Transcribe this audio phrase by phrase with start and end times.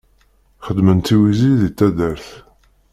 [0.65, 2.27] Xedmen tiwizi di taddart